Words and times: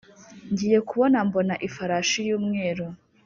Ngiye 0.51 0.79
kubona 0.89 1.17
mbona 1.27 1.55
ifarashi 1.67 2.19
y’umweru 2.27 2.85